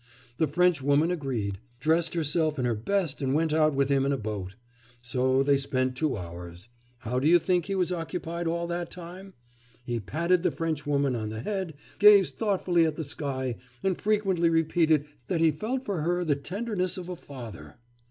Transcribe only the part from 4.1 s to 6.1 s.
a boat. So they spent